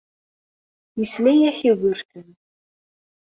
[0.99, 2.29] Yesla-ak Yugurten.